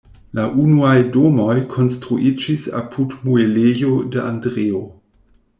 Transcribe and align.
La 0.37 0.45
unuaj 0.61 0.93
domoj 1.17 1.57
konstruiĝis 1.75 2.65
apud 2.81 3.15
muelejo 3.29 3.95
de 4.17 4.25
"Andreo". 4.33 4.85